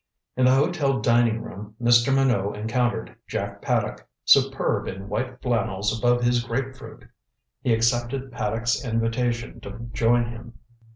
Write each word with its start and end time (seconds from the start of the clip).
In 0.35 0.45
the 0.45 0.55
hotel 0.55 0.99
dining 0.99 1.43
room 1.43 1.75
Mr. 1.79 2.11
Minot 2.11 2.57
encountered 2.57 3.15
Jack 3.27 3.61
Paddock, 3.61 4.07
superb 4.25 4.87
in 4.87 5.07
white 5.09 5.39
flannels 5.43 5.95
above 5.95 6.23
his 6.23 6.43
grapefruit. 6.43 7.05
He 7.61 7.71
accepted 7.71 8.31
Paddock's 8.31 8.83
invitation 8.83 9.59
to 9.59 9.89
join 9.93 10.25
him. 10.31 10.55